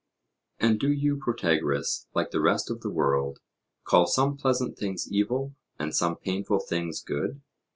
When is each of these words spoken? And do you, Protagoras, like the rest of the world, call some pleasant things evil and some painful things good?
And 0.59 0.79
do 0.79 0.91
you, 0.91 1.17
Protagoras, 1.17 2.07
like 2.15 2.31
the 2.31 2.41
rest 2.41 2.71
of 2.71 2.81
the 2.81 2.89
world, 2.89 3.37
call 3.83 4.07
some 4.07 4.35
pleasant 4.35 4.75
things 4.75 5.07
evil 5.11 5.53
and 5.77 5.95
some 5.95 6.15
painful 6.15 6.59
things 6.61 7.03
good? 7.03 7.43